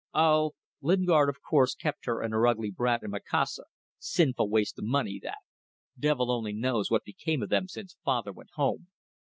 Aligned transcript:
"Oh! 0.15 0.53
Lingard, 0.81 1.29
of 1.29 1.43
course, 1.47 1.75
kept 1.75 2.07
her 2.07 2.23
and 2.23 2.33
her 2.33 2.47
ugly 2.47 2.71
brat 2.71 3.03
in 3.03 3.11
Macassar. 3.11 3.65
Sinful 3.99 4.49
waste 4.49 4.79
of 4.79 4.85
money 4.85 5.19
that! 5.21 5.37
Devil 5.95 6.31
only 6.31 6.53
knows 6.53 6.89
what 6.89 7.05
became 7.05 7.43
of 7.43 7.49
them 7.49 7.67
since 7.67 7.97
father 8.03 8.31
went 8.31 8.49
home. 8.55 8.87